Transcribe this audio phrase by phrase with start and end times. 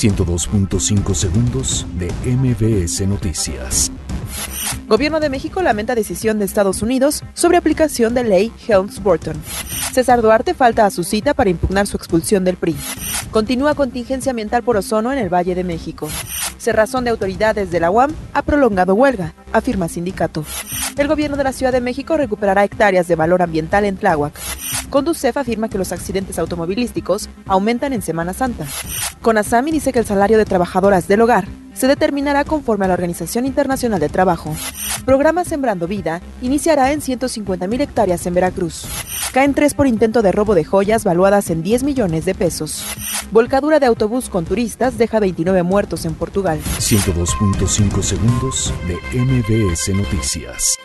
[0.00, 3.92] 102.5 segundos de MBS Noticias.
[4.88, 9.36] Gobierno de México lamenta decisión de Estados Unidos sobre aplicación de ley Helms-Burton.
[9.92, 12.76] César Duarte falta a su cita para impugnar su expulsión del PRI.
[13.30, 16.08] Continúa contingencia ambiental por ozono en el Valle de México.
[16.56, 20.46] Cerrazón de autoridades de la UAM ha prolongado huelga, afirma sindicato.
[20.96, 24.32] El gobierno de la Ciudad de México recuperará hectáreas de valor ambiental en Tláhuac.
[24.88, 28.66] Conducef afirma que los accidentes automovilísticos aumentan en Semana Santa.
[29.22, 33.44] Conasami dice que el salario de trabajadoras del hogar se determinará conforme a la Organización
[33.44, 34.54] Internacional de Trabajo.
[35.04, 38.86] Programa Sembrando Vida iniciará en 150.000 hectáreas en Veracruz.
[39.32, 42.84] Caen tres por intento de robo de joyas valuadas en 10 millones de pesos.
[43.30, 46.58] Volcadura de autobús con turistas deja 29 muertos en Portugal.
[46.78, 50.76] 102.5 segundos de MBS Noticias.